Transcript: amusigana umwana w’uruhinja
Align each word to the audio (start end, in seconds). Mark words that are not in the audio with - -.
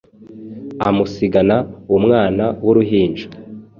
amusigana 0.87 1.57
umwana 1.97 2.45
w’uruhinja 2.65 3.25